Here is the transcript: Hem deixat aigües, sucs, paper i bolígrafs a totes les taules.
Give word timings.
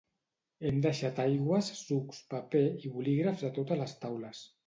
Hem 0.69 0.77
deixat 0.85 1.19
aigües, 1.25 1.69
sucs, 1.81 2.23
paper 2.33 2.63
i 2.89 2.93
bolígrafs 2.97 3.47
a 3.51 3.55
totes 3.59 3.81
les 3.85 3.97
taules. 4.07 4.43